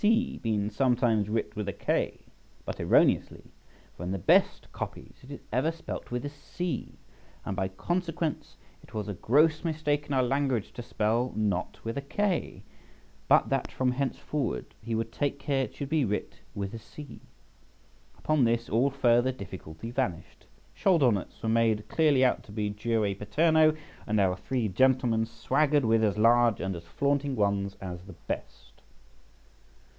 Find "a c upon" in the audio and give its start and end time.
16.73-18.43